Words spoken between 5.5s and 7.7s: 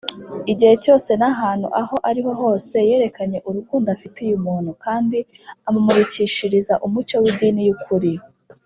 amumurikishiriza umucyo w’idini